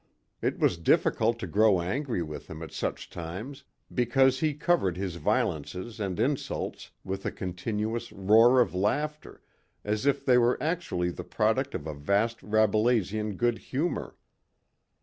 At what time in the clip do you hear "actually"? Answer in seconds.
10.59-11.11